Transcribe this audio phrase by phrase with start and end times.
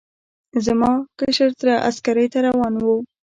[0.65, 2.85] زما کشر تره عسکرۍ ته روان و.